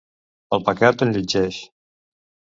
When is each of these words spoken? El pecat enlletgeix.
El 0.57 0.63
pecat 0.69 1.03
enlletgeix. 1.07 1.61